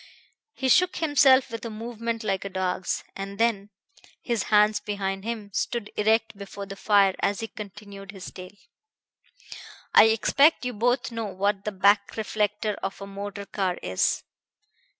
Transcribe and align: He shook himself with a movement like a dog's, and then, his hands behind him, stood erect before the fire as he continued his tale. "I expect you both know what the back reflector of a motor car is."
He 0.55 0.67
shook 0.67 0.95
himself 0.95 1.51
with 1.51 1.63
a 1.63 1.69
movement 1.69 2.23
like 2.23 2.43
a 2.43 2.49
dog's, 2.49 3.03
and 3.15 3.37
then, 3.37 3.69
his 4.19 4.45
hands 4.45 4.79
behind 4.79 5.23
him, 5.23 5.51
stood 5.53 5.91
erect 5.95 6.35
before 6.35 6.65
the 6.65 6.75
fire 6.75 7.13
as 7.19 7.41
he 7.41 7.47
continued 7.47 8.11
his 8.11 8.31
tale. 8.31 8.57
"I 9.93 10.05
expect 10.05 10.65
you 10.65 10.73
both 10.73 11.11
know 11.11 11.25
what 11.27 11.65
the 11.65 11.71
back 11.71 12.15
reflector 12.17 12.73
of 12.81 12.99
a 12.99 13.05
motor 13.05 13.45
car 13.45 13.77
is." 13.83 14.23